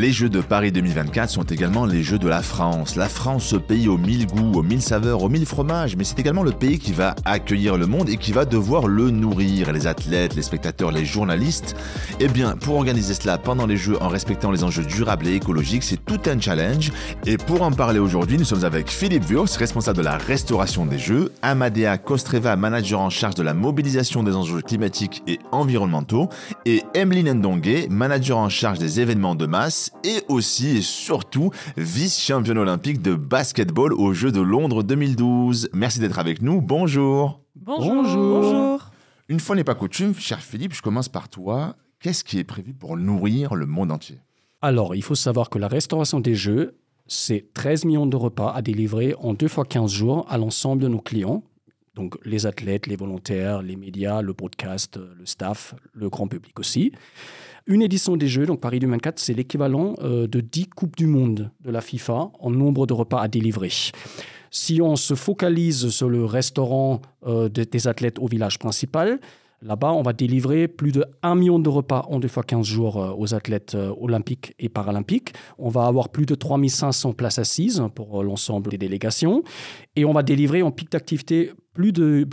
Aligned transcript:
Les 0.00 0.12
Jeux 0.12 0.30
de 0.30 0.40
Paris 0.40 0.72
2024 0.72 1.28
sont 1.28 1.42
également 1.42 1.84
les 1.84 2.02
Jeux 2.02 2.18
de 2.18 2.26
la 2.26 2.40
France. 2.40 2.96
La 2.96 3.06
France, 3.06 3.44
ce 3.44 3.56
pays 3.56 3.86
aux 3.86 3.98
mille 3.98 4.26
goûts, 4.26 4.52
aux 4.54 4.62
mille 4.62 4.80
saveurs, 4.80 5.22
aux 5.22 5.28
mille 5.28 5.44
fromages, 5.44 5.94
mais 5.94 6.04
c'est 6.04 6.18
également 6.18 6.42
le 6.42 6.52
pays 6.52 6.78
qui 6.78 6.94
va 6.94 7.14
accueillir 7.26 7.76
le 7.76 7.86
monde 7.86 8.08
et 8.08 8.16
qui 8.16 8.32
va 8.32 8.46
devoir 8.46 8.86
le 8.86 9.10
nourrir. 9.10 9.70
Les 9.74 9.86
athlètes, 9.86 10.34
les 10.36 10.40
spectateurs, 10.40 10.90
les 10.90 11.04
journalistes. 11.04 11.76
Eh 12.18 12.28
bien, 12.28 12.56
pour 12.56 12.76
organiser 12.76 13.12
cela 13.12 13.36
pendant 13.36 13.66
les 13.66 13.76
Jeux 13.76 14.02
en 14.02 14.08
respectant 14.08 14.50
les 14.50 14.64
enjeux 14.64 14.84
durables 14.84 15.26
et 15.26 15.34
écologiques, 15.34 15.82
c'est 15.82 16.02
tout 16.02 16.20
un 16.24 16.40
challenge. 16.40 16.92
Et 17.26 17.36
pour 17.36 17.60
en 17.60 17.70
parler 17.70 17.98
aujourd'hui, 17.98 18.38
nous 18.38 18.46
sommes 18.46 18.64
avec 18.64 18.88
Philippe 18.88 19.28
Wurst, 19.28 19.58
responsable 19.58 19.98
de 19.98 20.04
la 20.04 20.16
restauration 20.16 20.86
des 20.86 20.98
Jeux, 20.98 21.30
Amadea 21.42 21.98
Kostreva, 21.98 22.56
manager 22.56 23.00
en 23.00 23.10
charge 23.10 23.34
de 23.34 23.42
la 23.42 23.52
mobilisation 23.52 24.22
des 24.22 24.34
enjeux 24.34 24.62
climatiques 24.62 25.22
et 25.26 25.40
environnementaux, 25.52 26.30
et 26.64 26.84
Emeline 26.94 27.34
Ndongue, 27.34 27.88
manager 27.90 28.38
en 28.38 28.48
charge 28.48 28.78
des 28.78 29.00
événements 29.00 29.34
de 29.34 29.44
masse 29.44 29.89
et 30.04 30.22
aussi 30.28 30.76
et 30.76 30.82
surtout 30.82 31.50
vice-championne 31.76 32.58
olympique 32.58 33.02
de 33.02 33.14
basketball 33.14 33.92
aux 33.92 34.12
Jeux 34.12 34.32
de 34.32 34.40
Londres 34.40 34.82
2012. 34.82 35.70
Merci 35.72 36.00
d'être 36.00 36.18
avec 36.18 36.42
nous. 36.42 36.60
Bonjour. 36.60 37.40
Bonjour. 37.54 38.02
Bonjour. 38.04 38.90
Une 39.28 39.40
fois 39.40 39.54
n'est 39.56 39.64
pas 39.64 39.74
coutume, 39.74 40.14
cher 40.14 40.40
Philippe, 40.40 40.74
je 40.74 40.82
commence 40.82 41.08
par 41.08 41.28
toi. 41.28 41.76
Qu'est-ce 42.00 42.24
qui 42.24 42.38
est 42.38 42.44
prévu 42.44 42.72
pour 42.72 42.96
nourrir 42.96 43.54
le 43.54 43.66
monde 43.66 43.92
entier? 43.92 44.18
Alors, 44.62 44.94
il 44.94 45.02
faut 45.02 45.14
savoir 45.14 45.50
que 45.50 45.58
la 45.58 45.68
restauration 45.68 46.20
des 46.20 46.34
Jeux, 46.34 46.78
c'est 47.06 47.52
13 47.54 47.84
millions 47.84 48.06
de 48.06 48.16
repas 48.16 48.52
à 48.52 48.62
délivrer 48.62 49.14
en 49.20 49.34
deux 49.34 49.48
fois 49.48 49.64
15 49.64 49.90
jours 49.90 50.26
à 50.28 50.38
l'ensemble 50.38 50.82
de 50.82 50.88
nos 50.88 51.00
clients. 51.00 51.42
Donc 51.94 52.16
les 52.24 52.46
athlètes, 52.46 52.86
les 52.86 52.96
volontaires, 52.96 53.62
les 53.62 53.76
médias, 53.76 54.22
le 54.22 54.32
broadcast, 54.32 54.96
le 54.96 55.26
staff, 55.26 55.74
le 55.92 56.08
grand 56.08 56.28
public 56.28 56.58
aussi. 56.58 56.92
Une 57.66 57.82
édition 57.82 58.16
des 58.16 58.28
Jeux, 58.28 58.46
donc 58.46 58.60
Paris 58.60 58.78
2024, 58.78 59.18
c'est 59.18 59.34
l'équivalent 59.34 59.94
euh, 60.00 60.26
de 60.26 60.40
10 60.40 60.68
Coupes 60.68 60.96
du 60.96 61.06
Monde 61.06 61.50
de 61.60 61.70
la 61.70 61.80
FIFA 61.80 62.30
en 62.38 62.50
nombre 62.50 62.86
de 62.86 62.94
repas 62.94 63.20
à 63.20 63.28
délivrer. 63.28 63.70
Si 64.50 64.80
on 64.82 64.96
se 64.96 65.14
focalise 65.14 65.90
sur 65.90 66.08
le 66.08 66.24
restaurant 66.24 67.00
euh, 67.26 67.48
des 67.48 67.86
athlètes 67.86 68.18
au 68.18 68.26
village 68.26 68.58
principal, 68.58 69.20
Là-bas, 69.62 69.92
on 69.92 70.02
va 70.02 70.12
délivrer 70.12 70.68
plus 70.68 70.92
de 70.92 71.04
1 71.22 71.34
million 71.34 71.58
de 71.58 71.68
repas 71.68 72.06
en 72.08 72.18
deux 72.18 72.28
fois 72.28 72.42
15 72.42 72.64
jours 72.66 73.02
euh, 73.02 73.12
aux 73.16 73.34
athlètes 73.34 73.76
olympiques 73.98 74.54
et 74.58 74.68
paralympiques. 74.68 75.34
On 75.58 75.68
va 75.68 75.86
avoir 75.86 76.08
plus 76.08 76.26
de 76.26 76.34
3500 76.34 77.12
places 77.12 77.38
assises 77.38 77.82
pour 77.94 78.22
l'ensemble 78.22 78.70
des 78.70 78.78
délégations. 78.78 79.42
Et 79.96 80.04
on 80.04 80.12
va 80.12 80.22
délivrer 80.22 80.62
en 80.62 80.70
pic 80.70 80.90
d'activité 80.90 81.52
plus 81.74 81.92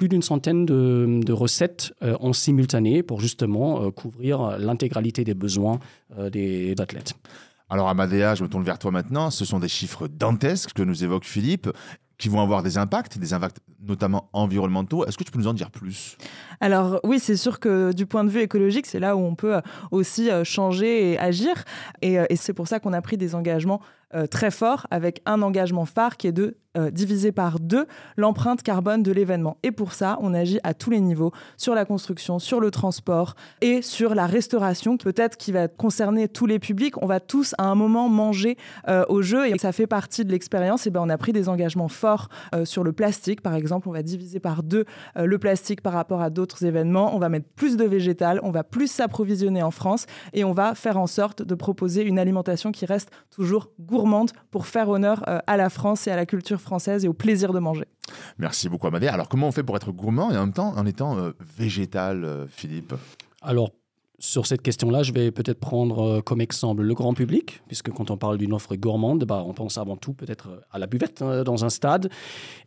d'une 0.10 0.22
centaine 0.22 0.66
de, 0.66 1.32
recettes 1.32 1.94
euh, 2.04 2.18
en 2.20 2.34
simultané 2.34 3.04
pour 3.04 3.22
justement 3.22 3.84
euh, 3.84 3.92
couvrir 3.92 4.58
l'intégralité 4.58 5.24
des 5.24 5.34
besoins 5.34 5.80
euh, 6.18 6.30
des, 6.30 6.76
athlètes. 6.80 7.14
Alors 7.70 7.90
Amadea, 7.90 8.36
je 8.36 8.44
me 8.44 8.50
tourne 8.50 8.64
vers 8.64 8.80
toi 8.80 8.92
maintenant. 8.92 9.30
Ce 9.30 9.46
sont 9.46 9.60
des 9.60 9.68
chiffres 9.68 10.08
dantesques 10.08 10.74
que 10.74 10.84
nous 10.84 11.04
évoque 11.04 11.26
Philippe 11.26 11.70
qui 12.18 12.30
vont 12.30 12.42
avoir 12.42 12.64
des 12.64 12.78
impacts, 12.78 13.18
des 13.18 13.34
impacts 13.34 13.58
notamment 13.82 14.30
environnementaux. 14.34 15.06
Est-ce 15.06 15.18
que 15.18 15.24
tu 15.24 15.32
peux 15.32 15.40
nous 15.40 15.48
en 15.48 15.54
dire 15.54 15.72
plus? 15.72 16.18
Alors 16.60 17.00
oui, 17.04 17.20
c'est 17.20 17.38
sûr 17.38 17.60
que 17.60 17.94
du 17.94 18.06
point 18.06 18.24
de 18.24 18.30
vue 18.30 18.42
écologique, 18.42 18.88
c'est 18.88 19.00
là 19.00 19.16
où 19.16 19.20
on 19.20 19.36
peut 19.36 19.62
aussi 19.92 20.30
changer 20.44 21.12
et 21.12 21.20
agir. 21.20 21.64
Et, 22.02 22.18
et 22.30 22.36
c'est 22.36 22.54
pour 22.54 22.68
ça 22.68 22.80
qu'on 22.80 22.94
a 22.94 23.02
pris 23.02 23.18
des 23.18 23.36
engagements 23.36 23.82
très 24.32 24.52
forts 24.52 24.88
avec 24.90 25.22
un 25.26 25.42
engagement 25.42 25.86
phare 25.86 26.18
qui 26.18 26.28
est 26.28 26.32
de 26.32 26.58
euh, 26.78 26.92
diviser 26.92 27.32
par 27.32 27.60
deux 27.60 27.88
l'empreinte 28.18 28.62
carbone 28.62 29.02
de 29.02 29.12
l'événement. 29.12 29.58
Et 29.64 29.72
pour 29.72 29.94
ça, 29.94 30.18
on 30.22 30.34
agit 30.34 30.60
à 30.64 30.74
tous 30.74 30.90
les 30.90 31.00
niveaux, 31.00 31.32
sur 31.58 31.74
la 31.74 31.86
construction, 31.86 32.40
sur 32.40 32.60
le 32.60 32.72
transport 32.72 33.36
et 33.62 33.82
sur 33.82 34.14
la 34.14 34.28
restauration, 34.28 34.98
peut-être 34.98 35.38
qui 35.38 35.52
va 35.52 35.68
concerner 35.68 36.28
tous 36.28 36.46
les 36.46 36.60
publics. 36.60 37.02
On 37.02 37.08
va 37.08 37.20
tous 37.20 37.56
à 37.58 37.64
un 37.64 37.76
moment 37.76 38.10
manger 38.10 38.58
euh, 38.88 39.06
au 39.10 39.22
jeu 39.22 39.48
et 39.48 39.58
ça 39.58 39.72
fait 39.72 39.88
partie 39.88 40.24
de 40.24 40.32
l'expérience. 40.32 40.86
Et 40.86 40.92
ben, 40.92 41.02
on 41.02 41.10
a 41.10 41.18
pris 41.18 41.34
des 41.34 41.50
engagements 41.50 41.88
forts 41.88 42.30
euh, 42.54 42.64
sur 42.64 42.84
le 42.84 42.94
plastique, 42.94 43.42
par 43.42 43.56
exemple. 43.56 43.90
On 43.90 43.94
va 43.94 44.04
diviser 44.04 44.40
par 44.40 44.62
deux 44.62 44.86
le 45.16 45.38
plastique 45.40 45.82
par 45.82 45.94
rapport 45.94 46.22
à 46.22 46.30
d'autres 46.30 46.64
événements. 46.64 47.16
On 47.16 47.20
va 47.20 47.30
mettre 47.30 47.48
plus 47.56 47.76
de 47.76 47.86
végétal, 47.86 48.40
on 48.44 48.52
va 48.52 48.64
plus 48.64 48.90
s'approvisionner 48.92 49.64
en 49.64 49.72
France 49.72 50.06
et 50.34 50.44
on 50.44 50.52
va 50.52 50.76
faire 50.76 50.98
en 50.98 51.08
sorte 51.08 51.42
de 51.42 51.56
proposer 51.56 52.04
une 52.04 52.20
alimentation 52.20 52.72
qui 52.72 52.86
reste 52.86 53.10
toujours 53.32 53.72
gourmande 53.80 54.32
pour 54.52 54.68
faire 54.68 54.90
honneur 54.90 55.24
à 55.26 55.58
la 55.58 55.70
France 55.70 56.08
et 56.08 56.12
à 56.12 56.16
la 56.16 56.26
culture 56.26 56.60
française 56.60 56.67
française 56.68 57.04
et 57.06 57.08
au 57.08 57.14
plaisir 57.14 57.54
de 57.54 57.60
manger. 57.60 57.86
Merci 58.38 58.70
beaucoup 58.70 58.88
Amadé. 58.88 59.08
Alors 59.08 59.28
comment 59.30 59.48
on 59.48 59.52
fait 59.52 59.64
pour 59.64 59.76
être 59.76 59.92
gourmand 59.92 60.32
et 60.32 60.38
en 60.38 60.42
même 60.42 60.54
temps 60.54 60.74
en 60.78 60.86
étant 60.86 61.18
euh, 61.18 61.32
végétal, 61.58 62.24
euh, 62.24 62.46
Philippe? 62.48 62.94
Alors 63.42 63.72
sur 64.20 64.48
cette 64.48 64.64
question-là, 64.64 65.04
je 65.04 65.14
vais 65.14 65.30
peut-être 65.30 65.60
prendre 65.60 66.04
euh, 66.04 66.22
comme 66.22 66.42
exemple 66.42 66.82
le 66.82 66.94
grand 66.96 67.14
public, 67.14 67.62
puisque 67.68 67.92
quand 67.92 68.10
on 68.10 68.18
parle 68.18 68.40
d'une 68.40 68.52
offre 68.52 68.76
gourmande, 68.76 69.26
bah, 69.26 69.44
on 69.46 69.54
pense 69.54 69.78
avant 69.78 69.96
tout 69.96 70.14
peut-être 70.14 70.64
à 70.72 70.80
la 70.80 70.88
buvette 70.88 71.22
hein, 71.22 71.44
dans 71.44 71.66
un 71.66 71.70
stade. 71.70 72.10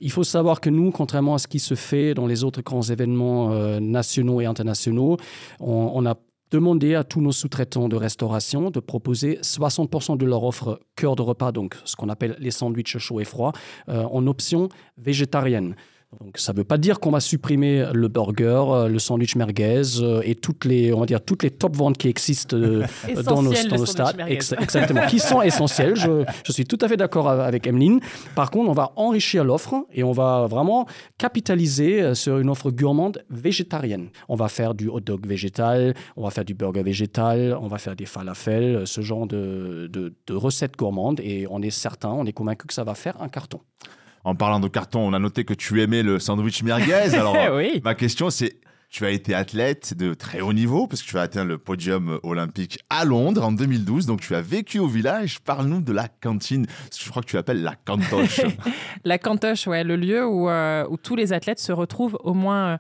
Il 0.01 0.13
faut 0.13 0.23
savoir 0.23 0.61
que 0.61 0.71
nous, 0.71 0.93
contrairement 0.93 1.35
à 1.35 1.39
ce 1.39 1.49
qui 1.49 1.59
se 1.59 1.75
fait 1.75 2.15
dans 2.15 2.27
les 2.27 2.45
autres 2.45 2.63
grands 2.63 2.83
événements 2.83 3.51
nationaux 3.81 4.41
et 4.41 4.47
internationaux, 4.47 5.17
on, 5.59 5.91
on 5.93 6.07
a 6.07 6.15
demander 6.51 6.95
à 6.95 7.05
tous 7.05 7.21
nos 7.21 7.33
sous-traitants 7.33 7.89
de 7.89 7.97
restauration 7.97 8.71
de 8.71 8.81
proposer 8.81 9.39
60% 9.43 10.17
de 10.17 10.27
leur 10.27 10.45
offre 10.45 10.81
cœur 10.97 11.17
de 11.17 11.23
repas, 11.23 11.53
donc 11.53 11.77
ce 11.85 11.97
qu'on 11.97 12.09
appelle 12.09 12.37
les 12.39 12.51
sandwichs 12.51 12.99
chauds 12.99 13.21
et 13.21 13.25
froids, 13.25 13.53
euh, 13.89 14.03
en 14.05 14.27
option 14.27 14.69
végétarienne. 14.97 15.77
Donc 16.19 16.39
ça 16.39 16.53
ne 16.53 16.59
veut 16.59 16.65
pas 16.65 16.77
dire 16.77 16.99
qu'on 16.99 17.13
va 17.13 17.21
supprimer 17.21 17.87
le 17.93 18.09
burger, 18.09 18.65
euh, 18.69 18.89
le 18.89 18.99
sandwich 18.99 19.37
merguez 19.37 20.01
euh, 20.01 20.23
et 20.25 20.35
toutes 20.35 20.65
les, 20.65 20.93
on 20.93 20.99
va 20.99 21.07
dire, 21.07 21.25
toutes 21.25 21.45
les 21.45 21.53
top 21.53 21.77
ventes 21.77 21.99
qui 21.99 22.09
existent 22.09 22.57
euh, 22.57 22.85
dans 23.25 23.45
nos, 23.45 23.53
dans 23.53 23.77
nos 23.77 23.87
stades. 23.87 24.21
exactement, 24.29 25.07
qui 25.07 25.21
sont 25.21 25.41
essentielles. 25.41 25.95
Je, 25.95 26.25
je, 26.45 26.51
suis 26.51 26.65
tout 26.65 26.79
à 26.81 26.89
fait 26.89 26.97
d'accord 26.97 27.29
avec 27.29 27.69
Emeline. 27.69 28.01
Par 28.35 28.51
contre, 28.51 28.71
on 28.71 28.75
va 28.75 28.91
enrichir 28.97 29.45
l'offre 29.45 29.87
et 29.93 30.03
on 30.03 30.11
va 30.11 30.49
vraiment 30.49 30.87
capitaliser 31.17 32.17
sur 32.17 32.39
une 32.39 32.51
offre 32.51 32.73
gourmande 32.73 33.23
végétarienne. 33.31 34.09
On 34.29 34.35
va 34.35 34.49
faire 34.49 34.75
du 34.75 34.89
hot 34.89 35.01
dog 35.01 35.25
végétal, 35.25 35.95
on 36.17 36.25
va 36.25 36.31
faire 36.31 36.45
du 36.45 36.55
burger 36.55 36.83
végétal, 36.83 37.57
on 37.61 37.69
va 37.69 37.79
faire 37.79 37.95
des 37.95 38.07
falafels, 38.07 38.85
ce 38.85 39.01
genre 39.01 39.29
de, 39.29 39.89
de, 39.93 40.13
de 40.27 40.35
recettes 40.35 40.77
gourmandes 40.77 41.21
et 41.21 41.47
on 41.49 41.63
est 41.63 41.71
certain, 41.71 42.11
on 42.11 42.27
est 42.27 42.33
convaincu 42.33 42.67
que 42.67 42.75
ça 42.75 42.83
va 42.83 42.97
faire 42.97 43.23
un 43.23 43.29
carton. 43.29 43.61
En 44.25 44.35
parlant 44.35 44.61
de 44.61 44.69
carton, 44.69 45.01
on 45.01 45.13
a 45.13 45.19
noté 45.19 45.45
que 45.45 45.55
tu 45.55 45.81
aimais 45.83 46.03
le 46.03 46.19
sandwich 46.19 46.63
merguez. 46.63 47.15
Alors, 47.15 47.37
ma 47.85 47.95
question, 47.95 48.31
c'est 48.31 48.57
tu 48.91 49.07
as 49.07 49.11
été 49.11 49.35
athlète 49.35 49.95
de 49.97 50.15
très 50.15 50.41
haut 50.41 50.53
niveau 50.53 50.89
parce 50.89 51.03
que 51.03 51.09
tu 51.09 51.17
as 51.17 51.23
atteint 51.23 51.45
le 51.45 51.59
podium 51.59 52.19
olympique 52.25 52.81
à 52.91 53.05
Londres 53.05 53.45
en 53.45 53.53
2012. 53.53 54.07
Donc 54.07 54.21
tu 54.21 54.35
as 54.35 54.41
vécu 54.41 54.81
au 54.81 54.89
village. 54.89 55.39
Parle-nous 55.41 55.81
de 55.81 55.93
la 55.93 56.09
cantine. 56.09 56.67
Je 57.01 57.09
crois 57.09 57.23
que 57.23 57.29
tu 57.29 57.39
appelles 57.39 57.63
la 57.63 57.77
cantoche. 57.77 58.41
la 59.05 59.19
cantoche, 59.19 59.69
ouais, 59.69 59.85
le 59.85 59.95
lieu 59.95 60.27
où, 60.27 60.49
euh, 60.49 60.85
où, 60.91 60.97
tous 60.97 61.15
les 61.15 61.33
athlètes 61.33 61.61
se 61.61 61.71
retrouvent 61.71 62.19
au 62.25 62.35
moins 62.35 62.79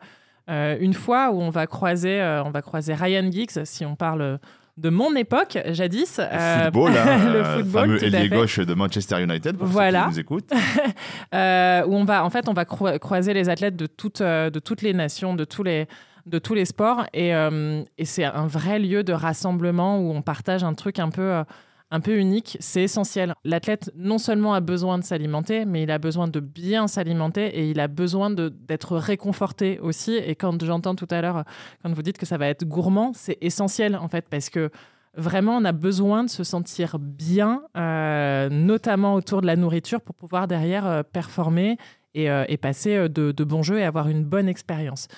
euh, 0.50 0.76
une 0.80 0.94
fois, 0.94 1.30
où 1.30 1.40
on 1.40 1.50
va 1.50 1.68
croiser, 1.68 2.20
euh, 2.20 2.42
on 2.42 2.50
va 2.50 2.60
croiser 2.60 2.92
Ryan 2.92 3.30
Giggs 3.30 3.64
si 3.64 3.86
on 3.86 3.94
parle 3.94 4.40
de 4.80 4.88
mon 4.88 5.14
époque, 5.14 5.58
jadis. 5.72 6.18
Le 6.18 6.24
euh, 6.24 6.64
football, 6.64 6.92
hein, 6.96 7.32
le 7.32 7.44
football, 7.44 7.82
fameux 7.82 8.04
ailier 8.04 8.28
gauche 8.28 8.58
de 8.58 8.74
Manchester 8.74 9.22
United, 9.22 9.56
pour 9.56 9.66
voilà. 9.66 10.00
ceux 10.00 10.04
qui 10.04 10.12
nous 10.14 10.20
écoutent. 10.20 10.50
euh, 11.34 11.84
où 11.86 11.94
on 11.94 12.04
va, 12.04 12.24
en 12.24 12.30
fait, 12.30 12.48
on 12.48 12.54
va 12.54 12.64
croiser 12.64 13.34
les 13.34 13.48
athlètes 13.48 13.76
de 13.76 13.86
toutes, 13.86 14.22
euh, 14.22 14.48
de 14.48 14.58
toutes 14.58 14.82
les 14.82 14.94
nations, 14.94 15.34
de 15.34 15.44
tous 15.44 15.62
les, 15.62 15.86
de 16.24 16.38
tous 16.38 16.54
les 16.54 16.64
sports. 16.64 17.04
Et, 17.12 17.34
euh, 17.34 17.82
et 17.98 18.06
c'est 18.06 18.24
un 18.24 18.46
vrai 18.46 18.78
lieu 18.78 19.04
de 19.04 19.12
rassemblement 19.12 19.98
où 19.98 20.12
on 20.12 20.22
partage 20.22 20.64
un 20.64 20.74
truc 20.74 20.98
un 20.98 21.10
peu 21.10 21.42
un 21.90 22.00
peu 22.00 22.16
unique, 22.16 22.56
c'est 22.60 22.82
essentiel. 22.82 23.34
L'athlète 23.44 23.90
non 23.96 24.18
seulement 24.18 24.54
a 24.54 24.60
besoin 24.60 24.98
de 24.98 25.04
s'alimenter, 25.04 25.64
mais 25.64 25.82
il 25.82 25.90
a 25.90 25.98
besoin 25.98 26.28
de 26.28 26.40
bien 26.40 26.86
s'alimenter 26.86 27.46
et 27.46 27.70
il 27.70 27.80
a 27.80 27.88
besoin 27.88 28.30
d'être 28.30 28.96
réconforté 28.96 29.80
aussi. 29.80 30.14
Et 30.14 30.36
quand 30.36 30.64
j'entends 30.64 30.94
tout 30.94 31.08
à 31.10 31.20
l'heure, 31.20 31.44
quand 31.82 31.92
vous 31.92 32.02
dites 32.02 32.18
que 32.18 32.26
ça 32.26 32.38
va 32.38 32.46
être 32.46 32.64
gourmand, 32.64 33.12
c'est 33.14 33.38
essentiel 33.40 33.96
en 33.96 34.08
fait, 34.08 34.28
parce 34.28 34.50
que 34.50 34.70
vraiment, 35.16 35.56
on 35.56 35.64
a 35.64 35.72
besoin 35.72 36.24
de 36.24 36.30
se 36.30 36.44
sentir 36.44 36.98
bien, 36.98 37.62
euh, 37.76 38.48
notamment 38.50 39.14
autour 39.14 39.40
de 39.40 39.46
la 39.46 39.56
nourriture, 39.56 40.00
pour 40.00 40.14
pouvoir 40.14 40.46
derrière 40.46 40.86
euh, 40.86 41.02
performer 41.02 41.76
et, 42.14 42.30
euh, 42.30 42.44
passer 42.60 43.08
de, 43.08 43.32
de 43.32 43.44
bons 43.44 43.62
jeux 43.62 43.78
et 43.78 43.84
avoir 43.84 44.08
une 44.08 44.24
bonne 44.24 44.48
expérience. 44.48 45.08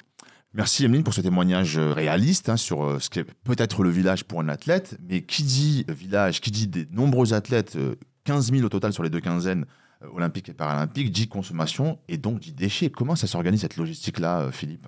Merci 0.54 0.84
Emeline 0.84 1.02
pour 1.02 1.14
ce 1.14 1.22
témoignage 1.22 1.78
euh, 1.78 1.92
réaliste 1.92 2.48
hein, 2.48 2.58
sur 2.58 2.84
euh, 2.84 2.98
ce 2.98 3.08
qu'est 3.08 3.24
peut-être 3.24 3.82
le 3.82 3.90
village 3.90 4.24
pour 4.24 4.40
un 4.40 4.48
athlète. 4.48 4.98
Mais 5.08 5.22
qui 5.22 5.42
dit 5.44 5.86
village, 5.88 6.40
qui 6.40 6.50
dit 6.50 6.66
des 6.66 6.86
nombreux 6.90 7.32
athlètes, 7.32 7.76
euh, 7.76 7.94
15 8.24 8.52
000 8.52 8.64
au 8.64 8.68
total 8.68 8.92
sur 8.92 9.02
les 9.02 9.10
deux 9.10 9.20
quinzaines 9.20 9.66
euh, 10.02 10.08
olympiques 10.14 10.48
et 10.48 10.54
paralympiques, 10.54 11.10
dit 11.10 11.28
consommation 11.28 11.98
et 12.08 12.16
donc 12.16 12.40
dit 12.40 12.52
déchets. 12.52 12.90
Comment 12.90 13.16
ça 13.16 13.26
s'organise 13.26 13.60
cette 13.60 13.76
logistique-là, 13.76 14.40
euh, 14.40 14.50
Philippe? 14.50 14.86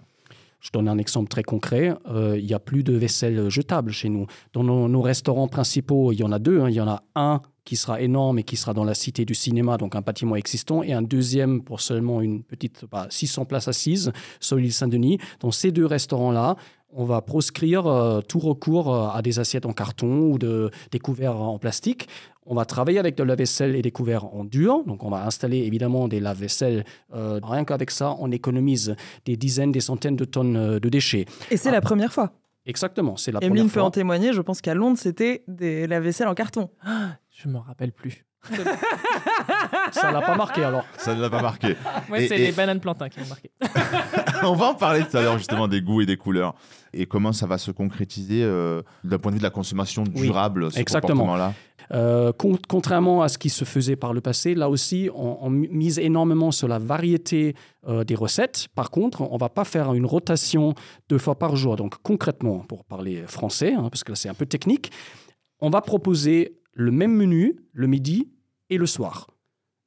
Je 0.60 0.70
donne 0.72 0.88
un 0.88 0.98
exemple 0.98 1.28
très 1.28 1.42
concret. 1.42 1.94
Euh, 2.08 2.38
il 2.38 2.46
n'y 2.46 2.54
a 2.54 2.58
plus 2.58 2.82
de 2.82 2.94
vaisselle 2.94 3.50
jetable 3.50 3.92
chez 3.92 4.08
nous. 4.08 4.26
Dans 4.54 4.64
nos, 4.64 5.02
restaurants 5.02 5.48
principaux, 5.48 6.12
il 6.12 6.20
y 6.20 6.24
en 6.24 6.32
a 6.32 6.38
deux. 6.38 6.62
Hein. 6.62 6.70
Il 6.70 6.74
y 6.74 6.80
en 6.80 6.88
a 6.88 7.02
un 7.14 7.42
qui 7.64 7.76
sera 7.76 8.00
énorme 8.00 8.38
et 8.38 8.42
qui 8.42 8.56
sera 8.56 8.74
dans 8.74 8.84
la 8.84 8.94
cité 8.94 9.24
du 9.24 9.34
cinéma, 9.34 9.76
donc 9.76 9.96
un 9.96 10.00
bâtiment 10.00 10.36
existant, 10.36 10.82
et 10.82 10.92
un 10.92 11.02
deuxième 11.02 11.62
pour 11.62 11.80
seulement 11.80 12.20
une 12.20 12.42
petite 12.42 12.84
600 13.08 13.42
bah, 13.42 13.46
places 13.48 13.68
assises 13.68 14.12
sur 14.40 14.56
l'île 14.56 14.72
Saint-Denis. 14.72 15.18
Dans 15.40 15.50
ces 15.50 15.72
deux 15.72 15.86
restaurants-là, 15.86 16.56
on 16.96 17.04
va 17.04 17.20
proscrire 17.20 17.86
euh, 17.86 18.20
tout 18.20 18.38
recours 18.38 18.94
euh, 18.94 19.08
à 19.08 19.20
des 19.20 19.38
assiettes 19.38 19.66
en 19.66 19.72
carton 19.72 20.30
ou 20.30 20.38
de, 20.38 20.70
des 20.92 20.98
couverts 20.98 21.36
en 21.36 21.58
plastique. 21.58 22.08
On 22.46 22.54
va 22.54 22.64
travailler 22.64 22.98
avec 22.98 23.16
de 23.16 23.22
la 23.22 23.34
vaisselle 23.34 23.74
et 23.74 23.82
des 23.82 23.90
couverts 23.90 24.26
en 24.26 24.44
dur. 24.44 24.84
Donc, 24.84 25.02
on 25.02 25.10
va 25.10 25.26
installer 25.26 25.58
évidemment 25.58 26.08
des 26.08 26.20
lave-vaisselle. 26.20 26.84
Euh, 27.14 27.40
rien 27.42 27.64
qu'avec 27.64 27.90
ça, 27.90 28.14
on 28.20 28.30
économise 28.30 28.94
des 29.24 29.36
dizaines, 29.36 29.72
des 29.72 29.80
centaines 29.80 30.16
de 30.16 30.26
tonnes 30.26 30.78
de 30.78 30.88
déchets. 30.88 31.24
Et 31.50 31.56
c'est 31.56 31.70
la 31.70 31.80
première 31.80 32.12
fois. 32.12 32.32
Exactement, 32.66 33.16
c'est 33.16 33.32
la 33.32 33.40
première 33.40 33.64
fois. 33.64 33.72
peut 33.72 33.86
en 33.86 33.90
témoigner. 33.90 34.32
Je 34.32 34.40
pense 34.40 34.60
qu'à 34.60 34.74
Londres, 34.74 34.98
c'était 34.98 35.42
des 35.48 35.86
lave-vaisselle 35.86 36.28
en 36.28 36.34
carton. 36.34 36.70
Je 37.34 37.48
me 37.48 37.58
rappelle 37.58 37.92
plus. 37.92 38.24
ça 39.90 40.12
l'a 40.12 40.20
pas 40.20 40.36
marqué 40.36 40.62
alors. 40.62 40.84
Ça 40.98 41.14
ne 41.14 41.20
l'a 41.20 41.30
pas 41.30 41.42
marqué. 41.42 41.74
Moi, 42.08 42.20
c'est 42.28 42.38
les 42.38 42.52
bananes 42.52 42.78
plantains 42.78 43.08
qui 43.08 43.20
m'ont 43.20 43.26
marqué. 43.26 43.50
On 44.44 44.54
va 44.54 44.66
en 44.66 44.74
parler 44.74 45.04
tout 45.04 45.16
à 45.16 45.22
l'heure 45.22 45.38
justement 45.38 45.66
des 45.66 45.80
goûts 45.80 46.02
et 46.02 46.06
des 46.06 46.16
couleurs 46.16 46.54
et 46.92 47.06
comment 47.06 47.32
ça 47.32 47.46
va 47.46 47.58
se 47.58 47.70
concrétiser 47.70 48.44
euh, 48.44 48.82
d'un 49.02 49.18
point 49.18 49.32
de 49.32 49.36
vue 49.36 49.40
de 49.40 49.44
la 49.44 49.50
consommation 49.50 50.04
durable. 50.04 50.70
ce 50.70 50.78
exactement. 50.78 51.34
Là. 51.34 51.54
Euh, 51.92 52.32
contrairement 52.68 53.22
à 53.22 53.28
ce 53.28 53.36
qui 53.36 53.50
se 53.50 53.64
faisait 53.64 53.96
par 53.96 54.12
le 54.12 54.20
passé, 54.20 54.54
là 54.54 54.68
aussi, 54.70 55.10
on, 55.14 55.50
mise 55.50 55.98
énormément 55.98 56.50
sur 56.50 56.68
la 56.68 56.78
variété 56.78 57.56
euh, 57.88 58.04
des 58.04 58.14
recettes. 58.14 58.68
Par 58.74 58.90
contre, 58.90 59.22
on 59.22 59.36
va 59.36 59.48
pas 59.48 59.64
faire 59.64 59.92
une 59.94 60.06
rotation 60.06 60.74
deux 61.08 61.18
fois 61.18 61.38
par 61.38 61.56
jour. 61.56 61.76
Donc 61.76 61.96
concrètement, 62.02 62.60
pour 62.60 62.84
parler 62.84 63.24
français, 63.26 63.72
hein, 63.74 63.88
parce 63.90 64.04
que 64.04 64.12
là 64.12 64.16
c'est 64.16 64.28
un 64.28 64.34
peu 64.34 64.46
technique, 64.46 64.92
on 65.60 65.70
va 65.70 65.80
proposer 65.80 66.60
le 66.74 66.90
même 66.90 67.14
menu 67.14 67.56
le 67.72 67.86
midi 67.86 68.28
et 68.70 68.78
le 68.78 68.86
soir. 68.86 69.28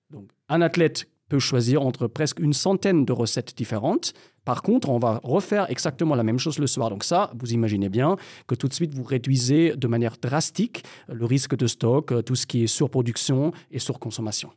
Donc, 0.09 0.29
un 0.49 0.61
athlète 0.61 1.07
peut 1.29 1.39
choisir 1.39 1.81
entre 1.81 2.07
presque 2.07 2.39
une 2.39 2.53
centaine 2.53 3.05
de 3.05 3.11
recettes 3.11 3.55
différentes. 3.57 4.13
Par 4.45 4.61
contre, 4.61 4.89
on 4.89 4.97
va 4.97 5.19
refaire 5.23 5.69
exactement 5.69 6.15
la 6.15 6.23
même 6.23 6.39
chose 6.39 6.57
le 6.57 6.67
soir. 6.67 6.89
Donc 6.89 7.03
ça, 7.03 7.31
vous 7.37 7.51
imaginez 7.51 7.89
bien 7.89 8.15
que 8.47 8.55
tout 8.55 8.67
de 8.67 8.73
suite, 8.73 8.93
vous 8.93 9.03
réduisez 9.03 9.75
de 9.75 9.87
manière 9.87 10.15
drastique 10.21 10.83
le 11.09 11.25
risque 11.25 11.55
de 11.55 11.67
stock, 11.67 12.13
tout 12.25 12.35
ce 12.35 12.47
qui 12.47 12.63
est 12.63 12.67
surproduction 12.67 13.51
et 13.71 13.79
surconsommation. 13.79 14.51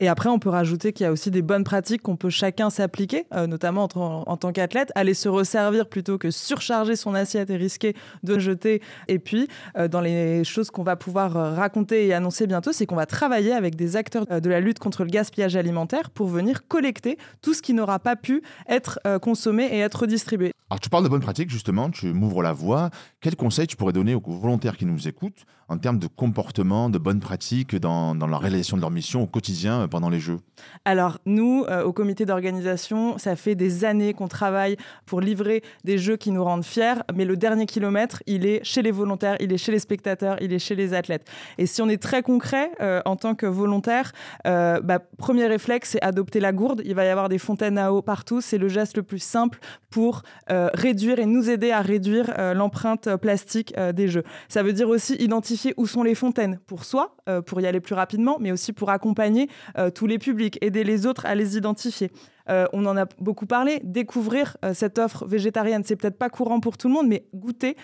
Et 0.00 0.08
après, 0.08 0.28
on 0.28 0.38
peut 0.38 0.48
rajouter 0.48 0.92
qu'il 0.92 1.04
y 1.04 1.06
a 1.06 1.12
aussi 1.12 1.30
des 1.30 1.42
bonnes 1.42 1.64
pratiques 1.64 2.02
qu'on 2.02 2.16
peut 2.16 2.30
chacun 2.30 2.70
s'appliquer, 2.70 3.26
euh, 3.34 3.46
notamment 3.46 3.88
en, 3.94 4.36
tant 4.36 4.52
qu'athlète, 4.52 4.90
aller 4.94 5.14
se 5.14 5.28
resservir 5.28 5.88
plutôt 5.88 6.18
que 6.18 6.30
surcharger 6.30 6.96
son 6.96 7.14
assiette 7.14 7.50
et 7.50 7.56
risquer 7.56 7.94
de 8.22 8.38
jeter. 8.38 8.82
Et 9.08 9.18
puis, 9.18 9.48
euh, 9.76 9.88
dans 9.88 10.00
les 10.00 10.44
choses 10.44 10.70
qu'on 10.70 10.82
va 10.82 10.96
pouvoir 10.96 11.36
euh, 11.36 11.54
raconter 11.54 12.06
et 12.06 12.14
annoncer 12.14 12.46
bientôt, 12.46 12.72
c'est 12.72 12.86
qu'on 12.86 12.96
va 12.96 13.06
travailler 13.06 13.52
avec 13.52 13.76
des 13.76 13.96
acteurs 13.96 14.26
de 14.26 14.48
la 14.48 14.60
lutte 14.60 14.78
contre 14.78 15.04
le 15.04 15.10
gaspillage 15.10 15.56
alimentaire 15.56 16.10
pour 16.10 16.28
venir 16.28 16.66
collecter 16.66 17.18
tout 17.40 17.54
ce 17.54 17.62
qui 17.62 17.74
n'aura 17.74 17.98
pas 17.98 18.16
pu 18.16 18.42
être 18.68 18.98
consommé 19.20 19.64
et 19.64 19.78
être 19.78 20.06
distribué. 20.06 20.52
Alors, 20.72 20.80
tu 20.80 20.88
parles 20.88 21.04
de 21.04 21.10
bonnes 21.10 21.20
pratiques, 21.20 21.50
justement, 21.50 21.90
tu 21.90 22.14
m'ouvres 22.14 22.42
la 22.42 22.54
voie. 22.54 22.88
Quels 23.20 23.36
conseils 23.36 23.66
tu 23.66 23.76
pourrais 23.76 23.92
donner 23.92 24.14
aux 24.14 24.22
volontaires 24.22 24.78
qui 24.78 24.86
nous 24.86 25.06
écoutent 25.06 25.44
en 25.68 25.76
termes 25.76 25.98
de 25.98 26.06
comportement, 26.06 26.88
de 26.88 26.96
bonnes 26.98 27.20
pratiques 27.20 27.76
dans, 27.76 28.14
dans 28.14 28.26
la 28.26 28.38
réalisation 28.38 28.76
de 28.76 28.80
leur 28.80 28.90
mission 28.90 29.22
au 29.22 29.26
quotidien 29.62 29.88
pendant 29.88 30.10
les 30.10 30.20
Jeux 30.20 30.38
Alors, 30.84 31.18
nous, 31.26 31.64
euh, 31.68 31.82
au 31.82 31.92
comité 31.92 32.24
d'organisation, 32.24 33.18
ça 33.18 33.36
fait 33.36 33.54
des 33.54 33.84
années 33.84 34.14
qu'on 34.14 34.28
travaille 34.28 34.76
pour 35.06 35.20
livrer 35.20 35.62
des 35.84 35.98
Jeux 35.98 36.16
qui 36.16 36.30
nous 36.30 36.42
rendent 36.42 36.64
fiers, 36.64 37.02
mais 37.14 37.24
le 37.24 37.36
dernier 37.36 37.66
kilomètre, 37.66 38.22
il 38.26 38.46
est 38.46 38.64
chez 38.64 38.82
les 38.82 38.90
volontaires, 38.90 39.36
il 39.40 39.52
est 39.52 39.58
chez 39.58 39.72
les 39.72 39.78
spectateurs, 39.78 40.36
il 40.40 40.52
est 40.52 40.58
chez 40.58 40.74
les 40.74 40.94
athlètes. 40.94 41.26
Et 41.58 41.66
si 41.66 41.82
on 41.82 41.88
est 41.88 42.02
très 42.02 42.22
concret 42.22 42.72
euh, 42.80 43.00
en 43.04 43.16
tant 43.16 43.34
que 43.34 43.46
volontaire, 43.46 44.12
euh, 44.46 44.80
bah, 44.80 44.98
premier 45.18 45.46
réflexe, 45.46 45.90
c'est 45.90 46.02
adopter 46.02 46.40
la 46.40 46.52
gourde. 46.52 46.82
Il 46.84 46.94
va 46.94 47.04
y 47.04 47.08
avoir 47.08 47.28
des 47.28 47.38
fontaines 47.38 47.78
à 47.78 47.92
eau 47.92 48.02
partout. 48.02 48.40
C'est 48.40 48.58
le 48.58 48.68
geste 48.68 48.96
le 48.96 49.02
plus 49.02 49.22
simple 49.22 49.58
pour 49.90 50.22
réduire 50.48 51.18
et 51.18 51.26
nous 51.26 51.50
aider 51.50 51.70
à 51.70 51.82
réduire 51.82 52.32
l'empreinte 52.54 53.16
plastique 53.16 53.74
des 53.94 54.08
Jeux. 54.08 54.22
Ça 54.48 54.62
veut 54.62 54.72
dire 54.72 54.88
aussi 54.88 55.14
identifier 55.16 55.74
où 55.76 55.86
sont 55.86 56.02
les 56.02 56.14
fontaines 56.14 56.58
pour 56.66 56.84
soi, 56.84 57.16
pour 57.46 57.60
y 57.60 57.66
aller 57.66 57.80
plus 57.80 57.94
rapidement, 57.94 58.38
mais 58.40 58.52
aussi 58.52 58.72
pour 58.72 58.88
accompagner 58.88 59.42
euh, 59.42 59.51
tous 59.94 60.06
les 60.06 60.18
publics, 60.18 60.58
aider 60.60 60.84
les 60.84 61.06
autres 61.06 61.26
à 61.26 61.34
les 61.34 61.56
identifier. 61.56 62.10
Euh, 62.48 62.66
on 62.72 62.84
en 62.86 62.96
a 62.96 63.06
beaucoup 63.18 63.46
parlé, 63.46 63.80
découvrir 63.84 64.56
euh, 64.64 64.74
cette 64.74 64.98
offre 64.98 65.26
végétarienne, 65.26 65.82
c'est 65.84 65.96
peut-être 65.96 66.18
pas 66.18 66.30
courant 66.30 66.60
pour 66.60 66.76
tout 66.76 66.88
le 66.88 66.94
monde, 66.94 67.08
mais 67.08 67.26
goûter. 67.34 67.76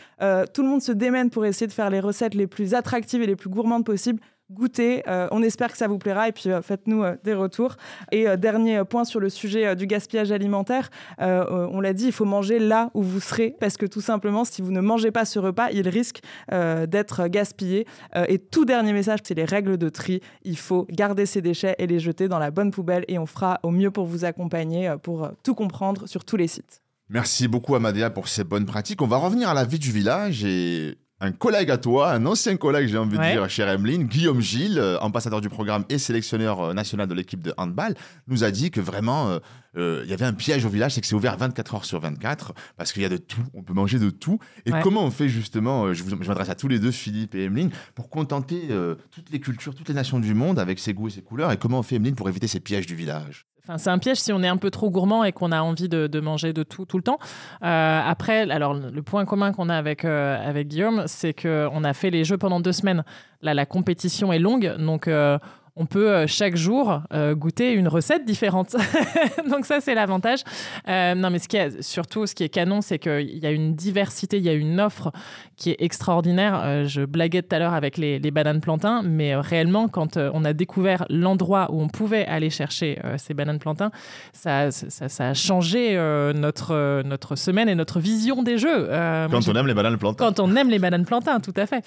tout 0.53 0.63
le 0.63 0.69
monde 0.69 0.83
se 0.83 0.93
démène 0.93 1.31
pour 1.31 1.45
essayer 1.45 1.67
de 1.67 1.73
faire 1.73 1.91
les 1.91 2.01
recettes 2.01 2.35
les 2.35 2.47
plus 2.47 2.75
attractives 2.75 3.23
et 3.23 3.27
les 3.27 3.37
plus 3.37 3.51
gourmandes 3.51 3.85
possibles 3.85 4.21
goûtez. 4.51 5.03
Euh, 5.09 5.29
on 5.31 5.43
espère 5.43 5.71
que 5.71 5.79
ça 5.79 5.89
vous 5.89 5.99
plaira 5.99 6.29
et 6.29 6.33
puis 6.33 6.51
euh, 6.51 6.63
faites-nous 6.63 7.03
euh, 7.03 7.17
des 7.25 7.35
retours. 7.35 7.77
Et 8.13 8.27
dernier 8.37 8.83
point 8.85 9.05
sur 9.05 9.21
le 9.21 9.29
sujet 9.29 9.75
du 9.77 9.87
gaspillage 9.87 10.33
alimentaire, 10.33 10.91
on 11.19 11.81
l'a 11.81 11.93
dit, 11.93 12.07
il 12.07 12.13
faut 12.13 12.25
manger 12.25 12.59
là 12.59 12.91
où 12.95 13.03
vous 13.03 13.21
serez 13.21 13.55
parce 13.61 13.77
que 13.77 13.87
tout 13.87 14.01
simplement, 14.01 14.45
si 14.45 14.63
vous 14.63 14.71
ne 14.71 14.81
mangez 14.81 15.11
pas 15.11 15.25
ce 15.25 15.39
repas, 15.39 15.71
il 15.71 15.89
risque 15.89 16.21
d'être 16.51 17.29
gaspillé. 17.29 17.87
et 18.29 18.39
tout 18.39 18.65
dernier 18.65 18.93
message, 18.93 19.21
c'est 19.25 19.35
les 19.35 19.45
règles 19.45 19.77
de 19.77 19.89
tri. 19.89 20.21
Il 20.43 20.57
faut 20.57 20.87
garder 20.91 21.27
ses 21.27 21.43
déchets 21.43 21.75
et 21.79 21.87
les 21.87 21.99
jeter 21.99 22.29
dans 22.29 22.39
la 22.39 22.51
bonne 22.51 22.71
poubelle 22.71 23.05
et 23.09 23.19
on 23.19 23.27
fera 23.27 23.61
au 23.63 23.71
mieux 23.71 23.91
pour 23.91 24.07
vous 24.07 24.25
accompagner, 24.25 24.95
pour 25.03 25.31
tout 25.43 25.55
comprendre 25.55 26.07
sur 26.07 26.25
tous 26.25 26.37
les 26.37 26.49
sites. 26.49 26.83
Merci 27.09 27.49
beaucoup 27.49 27.75
Amadea 27.75 28.11
pour 28.11 28.29
ces 28.29 28.45
bonnes 28.45 28.67
pratiques. 28.67 29.03
On 29.03 29.07
va 29.07 29.17
revenir 29.17 29.49
à 29.49 29.55
la 29.55 29.65
vie 29.65 29.79
du 29.79 29.93
village 29.93 30.45
et 30.45 30.99
un 31.21 31.33
collègue 31.33 31.71
à 31.71 31.79
toi, 31.79 32.13
un 32.13 32.25
ancien 32.27 32.57
collègue, 32.57 32.89
j'ai 32.89 32.99
envie 32.99 33.19
de 33.19 33.23
dire, 33.23 33.49
cher 33.51 33.69
Emeline, 33.69 34.05
Guillaume 34.05 34.41
Gilles, 34.41 34.79
euh, 34.79 34.99
ambassadeur 35.01 35.41
du 35.41 35.49
programme 35.49 35.85
et 35.89 35.99
sélectionneur 35.99 36.61
euh, 36.61 36.75
national 36.75 37.09
de 37.09 37.15
l'équipe 37.15 37.43
de 37.43 37.53
handball, 37.57 37.95
nous 38.29 38.45
a 38.45 38.51
dit 38.53 38.71
que 38.71 38.81
vraiment, 38.81 39.39
euh, 39.77 40.03
il 40.05 40.11
y 40.11 40.13
avait 40.13 40.25
un 40.25 40.33
piège 40.33 40.65
au 40.65 40.69
village, 40.69 40.95
c'est 40.95 41.01
que 41.01 41.07
c'est 41.07 41.17
ouvert 41.17 41.37
24 41.37 41.75
heures 41.75 41.85
sur 41.85 42.01
24, 42.01 42.55
parce 42.77 42.93
qu'il 42.93 43.03
y 43.03 43.05
a 43.05 43.09
de 43.09 43.17
tout, 43.17 43.43
on 43.55 43.63
peut 43.63 43.75
manger 43.75 43.99
de 43.99 44.11
tout. 44.11 44.39
Et 44.65 44.71
comment 44.83 45.05
on 45.05 45.11
fait 45.11 45.29
justement, 45.29 45.93
je, 45.93 46.05
m'adresse 46.05 46.51
à 46.51 46.55
tous 46.55 46.69
les 46.69 46.79
deux, 46.79 46.93
Philippe 46.93 47.35
et 47.35 47.45
Emeline, 47.45 47.71
pour 47.95 48.11
contenter 48.11 48.69
toutes 49.11 49.31
les 49.31 49.41
cultures, 49.41 49.75
toutes 49.75 49.89
les 49.89 49.95
nations 49.95 50.21
du 50.21 50.35
monde 50.35 50.59
avec 50.59 50.79
ses 50.79 50.95
goûts 50.95 51.09
et 51.09 51.13
ses 51.13 51.23
couleurs, 51.23 51.53
et 51.53 51.57
comment 51.57 51.81
on 51.81 51.83
fait, 51.83 51.97
Emeline, 51.97 52.15
pour 52.15 52.29
éviter 52.29 52.47
ces 52.47 52.61
pièges 52.61 52.87
du 52.87 52.95
village? 52.95 53.47
C'est 53.77 53.91
un 53.91 53.99
piège 53.99 54.19
si 54.19 54.33
on 54.33 54.43
est 54.43 54.49
un 54.49 54.57
peu 54.57 54.71
trop 54.71 54.91
gourmand 54.91 55.25
et 55.25 55.33
qu'on 55.33 55.53
a 55.53 55.61
envie 55.61 55.89
de, 55.89 56.21
manger 56.21 56.53
de 56.53 56.63
tout 56.63 56.85
tout 56.85 56.97
le 56.97 57.03
temps. 57.03 57.19
Euh, 57.63 58.01
après, 58.05 58.51
alors 58.51 58.75
le 58.75 59.03
point 59.03 59.25
commun 59.25 59.53
qu'on 59.53 59.69
a 59.69 59.77
avec 59.77 60.05
euh, 60.05 60.37
avec 60.43 60.69
Guillaume, 60.69 61.05
c'est 61.07 61.35
qu'on 61.35 61.85
a 61.85 61.93
fait 61.93 62.11
les 62.11 62.25
jeux 62.25 62.39
pendant 62.39 62.61
deux 62.61 62.73
semaines. 62.73 63.05
Là, 63.43 63.55
la 63.55 63.67
compétition 63.67 64.33
est 64.33 64.39
longue, 64.39 64.77
donc 64.79 65.07
euh, 65.07 65.39
on 65.79 65.87
peut 65.87 66.11
euh, 66.11 66.27
chaque 66.27 66.57
jour 66.57 67.01
euh, 67.13 67.35
goûter 67.35 67.73
une 67.73 67.89
recette 67.89 68.25
différente. 68.25 68.77
Donc 69.51 69.65
ça, 69.65 69.81
c'est 69.81 69.95
l'avantage. 69.95 70.41
Euh, 70.89 71.15
non, 71.15 71.31
mais 71.31 71.39
ce 71.39 71.49
qui 71.49 71.57
est, 71.57 71.83
surtout, 71.83 72.27
ce 72.27 72.35
qui 72.35 72.45
est 72.45 72.49
canon, 72.49 72.81
c'est 72.81 72.99
qu'il 72.99 73.39
y 73.39 73.47
a 73.47 73.51
une 73.51 73.75
diversité, 73.75 74.39
il 74.39 74.43
y 74.43 74.49
a 74.49 74.55
une 74.55 74.81
offre 74.81 75.13
qui 75.57 75.71
est 75.71 75.77
extraordinaire. 75.81 76.87
je 76.87 77.05
blaguais 77.05 77.43
tout 77.43 77.55
à 77.55 77.59
l'heure 77.59 77.75
avec 77.75 77.97
les, 77.97 78.19
bananes 78.31 78.61
plantains, 78.61 79.03
mais 79.03 79.35
réellement, 79.35 79.89
quand 79.89 80.17
on 80.17 80.45
a 80.45 80.53
découvert 80.53 81.05
l'endroit 81.11 81.69
où 81.73 81.81
on 81.81 81.89
pouvait 81.89 82.25
aller 82.27 82.49
chercher 82.49 83.01
ces 83.17 83.35
bananes 83.35 83.59
plantains, 83.59 83.91
ça, 84.33 84.71
ça, 84.71 85.29
a 85.29 85.35
changé 85.35 85.97
notre, 86.35 87.03
notre 87.03 87.35
semaine 87.35 87.69
et 87.69 87.75
notre 87.75 87.99
vision 87.99 88.45
des 88.45 88.57
jeux. 88.57 88.87
quand 88.89 89.49
on 89.49 89.55
aime 89.57 89.67
les 89.67 89.75
bananes 89.75 89.99
plantains. 89.99 90.27
Quand 90.27 90.39
on 90.39 90.55
aime 90.55 90.71
les 90.71 90.79
bananes 90.79 91.07
plantains, 91.07 91.41
tout 91.41 91.55
à 91.57 91.67
fait. 91.67 91.85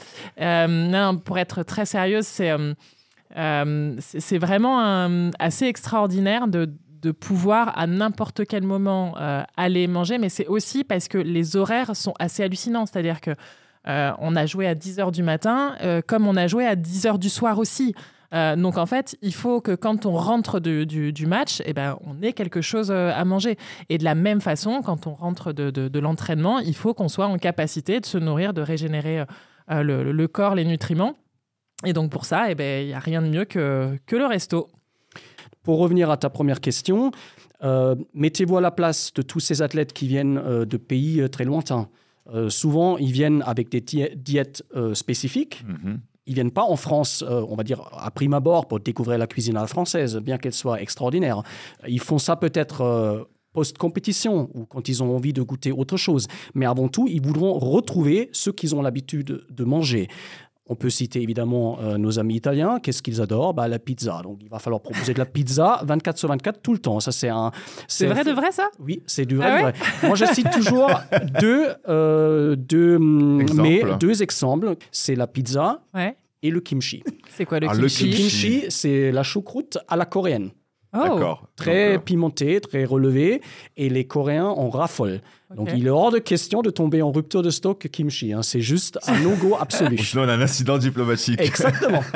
non, 0.67 1.17
pour 1.17 1.37
être 1.37 1.63
très 1.63 1.85
sérieuse, 1.85 2.27
c'est 2.27 2.51
euh, 2.61 2.73
c'est 3.35 4.37
vraiment 4.37 5.31
assez 5.39 5.65
extraordinaire 5.65 6.47
de, 6.47 6.69
pouvoir 7.19 7.77
à 7.79 7.87
n'importe 7.87 8.45
quel 8.45 8.63
moment 8.63 9.15
euh, 9.19 9.41
aller 9.57 9.87
manger, 9.87 10.19
mais 10.19 10.29
c'est 10.29 10.45
aussi 10.45 10.83
parce 10.83 11.07
que 11.07 11.17
les 11.17 11.55
horaires 11.55 11.95
sont 11.95 12.13
assez 12.19 12.43
hallucinants. 12.43 12.85
C'est-à-dire 12.85 13.21
que 13.21 13.31
euh, 13.87 14.11
on 14.19 14.35
a 14.35 14.45
joué 14.45 14.67
à 14.67 14.75
10h 14.75 15.11
du 15.11 15.23
matin, 15.23 15.75
comme 16.07 16.27
on 16.27 16.35
a 16.35 16.45
joué 16.47 16.67
à 16.67 16.75
10h 16.75 17.17
du 17.17 17.29
soir 17.29 17.57
aussi. 17.57 17.95
donc 18.31 18.77
en 18.77 18.85
fait, 18.85 19.17
il 19.23 19.33
faut 19.33 19.61
que 19.61 19.73
quand 19.73 20.05
on 20.05 20.15
rentre 20.15 20.59
du, 20.59 21.25
match, 21.25 21.63
eh 21.65 21.73
ben, 21.73 21.97
on 22.05 22.21
ait 22.21 22.33
quelque 22.33 22.61
chose 22.61 22.91
à 22.91 23.25
manger. 23.25 23.57
Et 23.89 23.97
de 23.97 24.03
la 24.03 24.13
même 24.13 24.41
façon, 24.41 24.83
quand 24.83 25.07
on 25.07 25.15
rentre 25.15 25.53
de, 25.53 25.99
l'entraînement, 25.99 26.59
il 26.59 26.75
faut 26.75 26.93
qu'on 26.93 27.09
soit 27.09 27.27
en 27.27 27.39
capacité 27.39 27.99
de 27.99 28.05
se 28.05 28.19
nourrir, 28.19 28.53
de 28.53 28.61
régénérer 28.61 29.25
le 29.69 30.25
corps, 30.27 30.53
les 30.53 30.65
nutriments. 30.65 31.15
Et 31.85 31.93
donc 31.93 32.11
pour 32.11 32.25
ça, 32.25 32.51
eh 32.51 32.55
ben, 32.55 32.83
il 32.83 32.87
n'y 32.87 32.93
a 32.93 32.99
rien 32.99 33.21
de 33.21 33.27
mieux 33.27 33.45
que, 33.45 33.97
que 34.05 34.15
le 34.15 34.25
resto. 34.25 34.69
Pour 35.63 35.79
revenir 35.79 36.09
à 36.09 36.17
ta 36.17 36.29
première 36.29 36.59
question, 36.59 37.11
euh, 37.63 37.95
mettez-vous 38.13 38.57
à 38.57 38.61
la 38.61 38.71
place 38.71 39.13
de 39.13 39.21
tous 39.21 39.39
ces 39.39 39.61
athlètes 39.61 39.93
qui 39.93 40.07
viennent 40.07 40.37
euh, 40.37 40.65
de 40.65 40.77
pays 40.77 41.21
euh, 41.21 41.27
très 41.27 41.45
lointains. 41.45 41.87
souvent, 42.49 42.97
ils 42.97 43.11
viennent 43.11 43.43
avec 43.45 43.69
des 43.69 43.81
diètes 44.15 44.63
spécifiques. 44.93 45.63
Mhm. 45.67 45.99
Ils 46.27 46.35
viennent 46.35 46.51
pas 46.51 46.63
en 46.63 46.75
France, 46.75 47.23
euh, 47.27 47.43
on 47.49 47.55
va 47.55 47.63
dire, 47.63 47.89
à 47.97 48.11
prime 48.11 48.33
abord 48.33 48.67
pour 48.67 48.79
découvrir 48.79 49.17
la 49.17 49.27
cuisine 49.27 49.57
à 49.57 49.61
la 49.61 49.67
française, 49.67 50.17
bien 50.17 50.37
qu'elle 50.37 50.53
soit 50.53 50.81
extraordinaire. 50.81 51.41
Ils 51.87 51.99
font 51.99 52.19
ça 52.19 52.35
peut-être 52.35 52.81
euh, 52.81 53.23
post-compétition 53.53 54.49
ou 54.53 54.65
quand 54.65 54.87
ils 54.87 55.01
ont 55.01 55.15
envie 55.15 55.33
de 55.33 55.41
goûter 55.41 55.71
autre 55.71 55.97
chose. 55.97 56.27
Mais 56.53 56.65
avant 56.65 56.89
tout, 56.89 57.07
ils 57.09 57.21
voudront 57.21 57.57
retrouver 57.57 58.29
ce 58.33 58.49
qu'ils 58.49 58.75
ont 58.75 58.81
l'habitude 58.81 59.43
de 59.49 59.63
manger. 59.63 60.07
On 60.71 60.75
peut 60.75 60.89
citer 60.89 61.21
évidemment 61.21 61.79
euh, 61.81 61.97
nos 61.97 62.17
amis 62.17 62.35
italiens. 62.35 62.79
Qu'est-ce 62.79 63.01
qu'ils 63.01 63.19
adorent? 63.19 63.53
Bah, 63.53 63.67
La 63.67 63.77
pizza. 63.77 64.21
Donc 64.23 64.37
il 64.41 64.47
va 64.47 64.57
falloir 64.57 64.81
proposer 64.81 65.13
de 65.13 65.19
la 65.19 65.25
pizza 65.25 65.81
24 65.83 66.17
sur 66.17 66.29
24 66.29 66.61
tout 66.61 66.71
le 66.71 66.79
temps. 66.79 67.01
Ça, 67.01 67.11
c'est 67.11 67.27
un. 67.27 67.51
C'est 67.89 68.07
vrai 68.07 68.23
de 68.23 68.31
vrai 68.31 68.53
ça? 68.53 68.69
Oui, 68.79 69.03
c'est 69.05 69.25
du 69.25 69.35
vrai, 69.35 69.47
ah 69.51 69.57
de 69.57 69.61
vrai. 69.63 69.73
Moi, 70.07 70.15
je 70.15 70.23
cite 70.33 70.49
toujours 70.49 70.89
deux, 71.41 71.67
euh, 71.89 72.55
deux, 72.55 72.97
mais 72.99 73.83
deux 73.99 74.23
exemples. 74.23 74.75
C'est 74.93 75.15
la 75.15 75.27
pizza 75.27 75.83
et 76.41 76.49
le 76.49 76.61
kimchi. 76.61 77.03
C'est 77.35 77.43
quoi 77.43 77.59
le 77.59 77.67
kimchi? 77.67 78.05
Le 78.05 78.15
kimchi, 78.15 78.65
c'est 78.69 79.11
la 79.11 79.23
choucroute 79.23 79.77
à 79.89 79.97
la 79.97 80.05
coréenne. 80.05 80.51
Oh. 80.93 81.35
Très 81.55 81.99
pimenté, 81.99 82.59
très 82.59 82.85
relevé. 82.85 83.41
Et 83.77 83.89
les 83.89 84.05
Coréens 84.05 84.47
en 84.47 84.69
raffolent. 84.69 85.21
Donc, 85.55 85.69
il 85.75 85.87
est 85.87 85.89
hors 85.89 86.11
de 86.11 86.19
question 86.19 86.61
de 86.61 86.69
tomber 86.69 87.01
en 87.01 87.11
rupture 87.11 87.41
de 87.41 87.49
stock 87.49 87.87
kimchi. 87.89 88.33
Hein. 88.33 88.41
C'est 88.41 88.61
juste 88.61 88.99
un 89.07 89.19
no-go 89.23 89.57
absolu. 89.59 89.97
Sinon, 89.97 90.23
on 90.23 90.29
a 90.29 90.33
un 90.33 90.41
incident 90.41 90.77
diplomatique. 90.77 91.41
Exactement. 91.41 92.01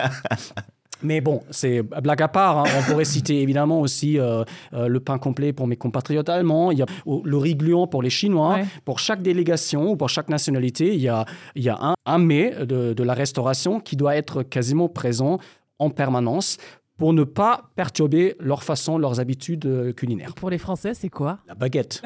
Mais 1.03 1.19
bon, 1.21 1.43
c'est 1.51 1.81
blague 1.81 2.21
à 2.21 2.27
part. 2.27 2.59
Hein. 2.59 2.63
On 2.79 2.83
pourrait 2.83 3.05
citer 3.05 3.41
évidemment 3.41 3.81
aussi 3.81 4.17
euh, 4.17 4.43
euh, 4.73 4.87
le 4.87 4.99
pain 4.99 5.17
complet 5.17 5.51
pour 5.51 5.67
mes 5.67 5.75
compatriotes 5.75 6.29
allemands. 6.29 6.71
Il 6.71 6.79
y 6.79 6.81
a 6.81 6.85
le 7.05 7.37
riz 7.37 7.55
gluant 7.55 7.85
pour 7.85 8.01
les 8.01 8.09
Chinois. 8.09 8.59
Pour 8.85 8.99
chaque 8.99 9.21
délégation 9.21 9.91
ou 9.91 9.95
pour 9.97 10.09
chaque 10.09 10.29
nationalité, 10.29 10.95
il 10.95 11.01
y 11.01 11.09
a, 11.09 11.25
il 11.55 11.63
y 11.63 11.69
a 11.69 11.77
un, 11.79 11.95
un 12.05 12.17
mets 12.17 12.65
de, 12.65 12.93
de 12.93 13.03
la 13.03 13.13
restauration 13.13 13.81
qui 13.81 13.97
doit 13.97 14.15
être 14.15 14.41
quasiment 14.41 14.87
présent 14.87 15.37
en 15.79 15.89
permanence 15.89 16.57
pour 16.97 17.13
ne 17.13 17.23
pas 17.23 17.71
perturber 17.75 18.35
leur 18.39 18.63
façon, 18.63 18.97
leurs 18.97 19.19
habitudes 19.19 19.65
euh, 19.65 19.91
culinaires. 19.91 20.33
Pour 20.33 20.49
les 20.49 20.57
Français, 20.57 20.93
c'est 20.93 21.09
quoi? 21.09 21.39
La 21.47 21.55
baguette. 21.55 22.01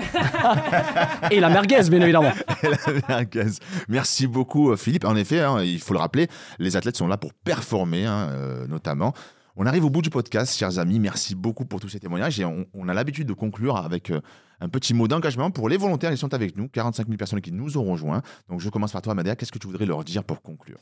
Et 1.32 1.40
la 1.40 1.50
merguez, 1.50 1.90
bien 1.90 2.02
évidemment. 2.02 2.32
la 2.64 2.94
merguez. 3.08 3.52
Merci 3.88 4.28
beaucoup, 4.28 4.72
euh, 4.72 4.76
Philippe. 4.76 5.06
En 5.06 5.16
effet, 5.16 5.42
hein, 5.42 5.62
il 5.62 5.80
faut 5.80 5.94
le 5.94 6.00
rappeler, 6.00 6.28
les 6.58 6.76
athlètes 6.76 6.98
sont 6.98 7.08
là 7.08 7.18
pour 7.18 7.34
performer, 7.34 8.06
hein, 8.06 8.30
euh, 8.32 8.68
notamment. 8.68 9.14
On 9.62 9.66
arrive 9.66 9.84
au 9.84 9.90
bout 9.90 10.02
du 10.02 10.10
podcast, 10.10 10.58
chers 10.58 10.80
amis. 10.80 11.00
Merci 11.00 11.36
beaucoup 11.36 11.66
pour 11.66 11.82
tous 11.82 11.90
ces 11.90 12.00
témoignages. 12.00 12.40
Et 12.40 12.46
on, 12.46 12.88
a 12.88 12.94
l'habitude 12.94 13.28
de 13.28 13.34
conclure 13.34 13.76
avec 13.76 14.10
un 14.62 14.70
petit 14.70 14.94
mot 14.94 15.10
d'engagement 15.10 15.52
pour 15.52 15.68
les 15.68 15.76
volontaires 15.76 16.12
qui 16.12 16.18
sont 16.18 16.34
avec 16.34 16.56
nous, 16.56 16.70
45 16.70 17.08
000 17.08 17.18
personnes 17.18 17.42
qui 17.42 17.52
nous 17.52 17.76
auront 17.76 17.92
rejoints. 17.92 18.22
Donc, 18.48 18.62
je 18.62 18.70
commence 18.70 18.94
par 18.94 19.02
toi, 19.02 19.12
Amadea. 19.12 19.36
Qu'est-ce 19.36 19.52
que 19.52 19.60
tu 19.60 19.68
voudrais 19.68 19.86
leur 19.86 20.06
dire 20.06 20.24
pour 20.24 20.42
conclure? 20.42 20.78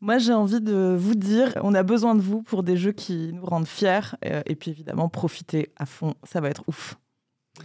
Moi, 0.00 0.18
j'ai 0.18 0.32
envie 0.32 0.60
de 0.60 0.94
vous 0.96 1.16
dire, 1.16 1.54
on 1.60 1.74
a 1.74 1.82
besoin 1.82 2.14
de 2.14 2.20
vous 2.20 2.44
pour 2.44 2.62
des 2.62 2.76
jeux 2.76 2.92
qui 2.92 3.32
nous 3.32 3.44
rendent 3.44 3.66
fiers. 3.66 4.14
Euh, 4.24 4.42
et 4.46 4.54
puis, 4.54 4.70
évidemment, 4.70 5.08
profitez 5.08 5.72
à 5.76 5.84
fond. 5.84 6.14
Ça 6.22 6.40
va 6.40 6.50
être 6.50 6.62
ouf. 6.68 6.96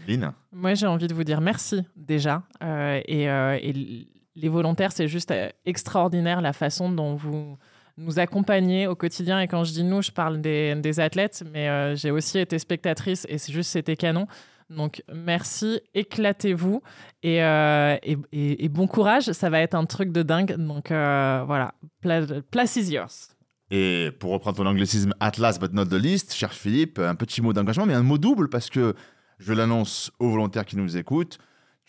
Lynn? 0.08 0.34
Moi, 0.52 0.74
j'ai 0.74 0.88
envie 0.88 1.06
de 1.06 1.14
vous 1.14 1.26
dire 1.26 1.42
merci 1.42 1.84
déjà. 1.96 2.42
Euh, 2.64 3.00
euh, 3.08 3.60
et, 3.62 4.08
les 4.36 4.50
volontaires, 4.50 4.94
c'est 4.94 5.08
juste 5.08 5.32
extraordinaire 5.66 6.42
la 6.42 6.54
façon 6.54 6.92
dont 6.92 7.14
vous 7.14 7.56
nous 8.00 8.20
accompagnez 8.20 8.88
au 8.88 8.96
quotidien. 8.96 9.40
Et 9.40 9.48
quand 9.48 9.64
je 9.64 9.74
dis 9.74 9.84
nous, 9.84 10.02
je 10.02 10.12
parle 10.12 10.42
des, 10.42 10.76
des 10.76 11.00
athlètes, 11.00 11.44
mais 11.52 11.96
j'ai 11.96 12.12
aussi 12.12 12.40
été 12.40 12.58
spectatrice 12.58 13.26
et 13.30 13.38
c'est 13.38 13.54
juste, 13.54 13.72
c'était 13.72 13.96
canon. 13.96 14.28
Donc 14.70 15.04
merci, 15.12 15.82
éclatez-vous 15.96 16.82
euh, 17.26 17.98
et, 18.04 18.18
et, 18.32 18.70
bon 18.70 18.88
courage, 18.88 19.32
ça 19.32 19.50
va 19.50 19.60
être 19.62 19.74
un 19.74 19.86
truc 19.86 20.12
de 20.12 20.22
dingue. 20.22 20.56
Donc 20.58 20.92
euh, 20.92 21.44
voilà, 21.46 21.74
place 22.02 22.76
is 22.76 22.94
yours. 22.94 23.30
Et 23.72 24.12
pour 24.20 24.32
reprendre 24.32 24.58
ton 24.58 24.66
anglicisme, 24.66 25.14
at 25.20 25.34
last 25.38 25.60
but 25.60 25.74
not 25.74 25.86
the 25.86 25.94
least, 25.94 26.34
cher 26.34 26.54
Philippe, 26.54 27.00
un 27.00 27.16
petit 27.16 27.42
mot 27.42 27.54
d'engagement, 27.54 27.86
mais 27.86 27.94
un 27.94 28.04
mot 28.04 28.18
double 28.18 28.50
parce 28.50 28.70
que 28.70 28.94
je 29.40 29.54
l'annonce 29.54 30.12
aux 30.20 30.30
volontaires 30.30 30.66
qui 30.66 30.78
nous 30.78 30.98
écoutent. 30.98 31.40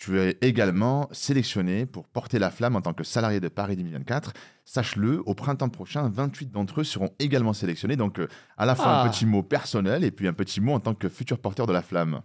Tu 0.00 0.18
es 0.18 0.38
également 0.40 1.08
sélectionné 1.12 1.84
pour 1.84 2.08
porter 2.08 2.38
la 2.38 2.50
flamme 2.50 2.74
en 2.74 2.80
tant 2.80 2.94
que 2.94 3.04
salarié 3.04 3.38
de 3.38 3.48
Paris 3.48 3.76
2024. 3.76 4.32
Sache-le, 4.64 5.20
au 5.26 5.34
printemps 5.34 5.68
prochain, 5.68 6.08
28 6.08 6.50
d'entre 6.50 6.80
eux 6.80 6.84
seront 6.84 7.10
également 7.18 7.52
sélectionnés. 7.52 7.96
Donc, 7.96 8.18
euh, 8.18 8.26
à 8.56 8.64
la 8.64 8.74
fois 8.74 8.86
un 8.86 9.04
ah. 9.04 9.10
petit 9.10 9.26
mot 9.26 9.42
personnel 9.42 10.02
et 10.02 10.10
puis 10.10 10.26
un 10.26 10.32
petit 10.32 10.62
mot 10.62 10.72
en 10.72 10.80
tant 10.80 10.94
que 10.94 11.10
futur 11.10 11.38
porteur 11.38 11.66
de 11.66 11.74
la 11.74 11.82
flamme. 11.82 12.22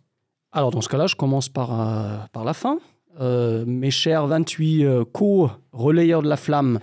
Alors, 0.54 0.72
dans 0.72 0.80
ce 0.80 0.88
cas-là, 0.88 1.08
je 1.08 1.18
commence 1.18 1.50
par, 1.50 1.78
euh, 1.78 2.18
par 2.32 2.46
la 2.46 2.54
fin. 2.54 2.80
Euh, 3.20 3.66
mes 3.68 3.92
chers 3.92 4.26
28 4.26 4.86
euh, 4.86 5.04
co-relayeurs 5.04 6.24
de 6.24 6.30
la 6.30 6.38
flamme, 6.38 6.80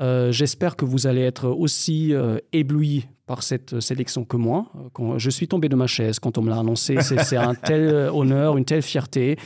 j'espère 0.00 0.74
que 0.74 0.84
vous 0.84 1.06
allez 1.06 1.22
être 1.22 1.48
aussi 1.48 2.12
éblouis 2.52 3.06
par 3.26 3.42
cette 3.42 3.80
sélection 3.80 4.24
que 4.24 4.36
moi. 4.36 4.66
Je 5.16 5.30
suis 5.30 5.48
tombé 5.48 5.68
de 5.68 5.76
ma 5.76 5.86
chaise 5.86 6.18
quand 6.18 6.38
on 6.38 6.42
me 6.42 6.50
l'a 6.50 6.58
annoncé. 6.58 6.96
C'est 7.00 7.36
un 7.36 7.54
tel 7.54 8.10
honneur, 8.12 8.56
une 8.56 8.64
telle 8.64 8.82
fierté. 8.82 9.36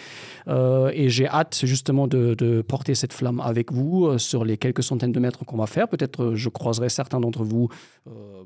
Euh, 0.49 0.91
et 0.95 1.09
j'ai 1.09 1.29
hâte 1.29 1.61
justement 1.65 2.07
de, 2.07 2.63
porter 2.67 2.95
cette 2.95 3.13
flamme 3.13 3.41
avec 3.41 3.73
vous 3.73 4.07
euh, 4.07 4.19
sur 4.19 4.45
les 4.45 4.57
quelques 4.57 4.83
centaines 4.83 5.13
de 5.13 5.21
mètres 5.21 5.45
qu'on 5.45 5.57
va 5.57 5.67
faire. 5.67 5.89
Peut-être 5.89 6.23
euh, 6.23 6.37
je 6.37 6.49
croiserai 6.49 6.89
certains 6.89 7.21
d'entre 7.21 7.45
vous 7.45 7.69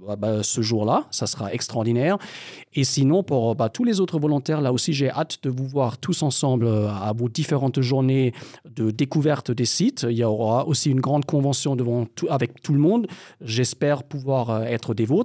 bah, 0.06 0.16
bah, 0.16 0.42
ce 0.42 0.60
jour-là. 0.60 1.06
Ça 1.10 1.26
sera 1.26 1.52
extraordinaire. 1.52 2.18
Et 2.74 2.84
sinon, 2.84 3.22
pour 3.22 3.54
bah, 3.54 3.68
tous 3.68 3.84
les 3.84 4.00
autres 4.00 4.18
volontaires, 4.18 4.60
là 4.60 4.72
aussi, 4.72 4.92
j'ai 4.92 5.10
hâte 5.10 5.38
de 5.42 5.50
vous 5.50 5.66
voir 5.66 5.98
tous 5.98 6.22
ensemble 6.22 6.68
à 6.68 7.12
vos 7.16 7.28
différentes 7.28 7.80
journées 7.80 8.34
de 8.68 8.90
découverte 8.90 9.50
des 9.50 9.64
sites. 9.64 10.06
Il 10.08 10.16
y 10.16 10.24
aura 10.24 10.66
aussi 10.66 10.90
une 10.90 11.00
grande 11.00 11.24
convention 11.24 11.76
devant 11.76 12.06
avec 12.28 12.60
tout 12.62 12.74
le 12.74 12.80
monde. 12.80 13.06
J'espère 13.40 14.02
pouvoir 14.02 14.64
être 14.64 14.92
des 14.94 15.06
vôtres 15.06 15.23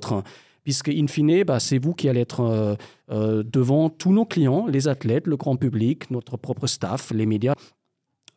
puisque, 0.63 0.89
in 0.89 1.07
fine, 1.07 1.43
bah, 1.43 1.59
c'est 1.59 1.77
vous 1.77 1.93
qui 1.93 2.09
allez 2.09 2.21
être 2.21 2.41
euh, 2.41 2.75
euh, 3.11 3.43
devant 3.43 3.89
tous 3.89 4.11
nos 4.11 4.25
clients, 4.25 4.67
les 4.67 4.87
athlètes, 4.87 5.27
le 5.27 5.37
grand 5.37 5.55
public, 5.55 6.11
notre 6.11 6.37
propre 6.37 6.67
staff, 6.67 7.11
les 7.11 7.25
médias. 7.25 7.55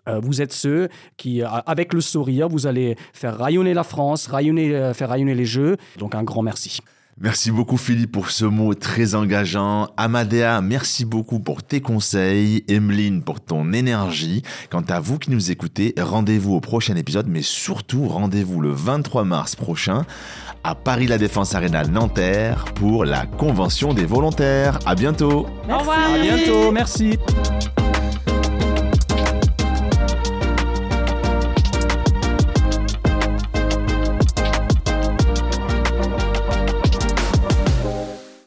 Euh, 0.08 0.18
vous 0.18 0.42
êtes 0.42 0.52
ceux 0.52 0.88
qui, 1.16 1.42
avec 1.42 1.92
le 1.92 2.00
sourire, 2.00 2.48
vous 2.48 2.66
allez 2.66 2.96
faire 3.12 3.36
rayonner 3.36 3.74
la 3.74 3.84
France, 3.84 4.26
faire 4.26 5.08
rayonner 5.10 5.34
les 5.34 5.44
Jeux. 5.44 5.76
Donc 5.98 6.14
un 6.14 6.24
grand 6.24 6.42
merci. 6.42 6.80
Merci 7.20 7.50
beaucoup 7.50 7.76
Philippe 7.76 8.12
pour 8.12 8.30
ce 8.30 8.44
mot 8.44 8.74
très 8.74 9.14
engageant. 9.14 9.88
Amadea, 9.96 10.60
merci 10.60 11.04
beaucoup 11.04 11.38
pour 11.38 11.62
tes 11.62 11.80
conseils. 11.80 12.64
Emeline 12.68 13.22
pour 13.22 13.40
ton 13.40 13.72
énergie. 13.72 14.42
Quant 14.70 14.84
à 14.88 14.98
vous 14.98 15.18
qui 15.18 15.30
nous 15.30 15.50
écoutez, 15.50 15.94
rendez-vous 15.98 16.54
au 16.54 16.60
prochain 16.60 16.96
épisode, 16.96 17.26
mais 17.28 17.42
surtout 17.42 18.08
rendez-vous 18.08 18.60
le 18.60 18.72
23 18.72 19.24
mars 19.24 19.56
prochain 19.56 20.04
à 20.64 20.74
Paris 20.74 21.06
La 21.06 21.18
Défense 21.18 21.54
Arena 21.54 21.84
Nanterre 21.84 22.64
pour 22.74 23.04
la 23.04 23.26
convention 23.26 23.94
des 23.94 24.06
volontaires. 24.06 24.78
À 24.86 24.94
bientôt. 24.94 25.46
Au 25.70 25.78
revoir. 25.78 26.14
À 26.14 26.18
bientôt. 26.18 26.72
Merci. 26.72 27.18